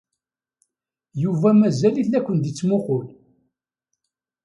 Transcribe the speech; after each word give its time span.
Yuba 1.21 1.49
mazal-it 1.59 2.07
la 2.09 2.19
ken-id-yettmuqqul. 2.25 3.05